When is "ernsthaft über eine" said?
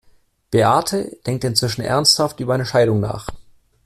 1.83-2.65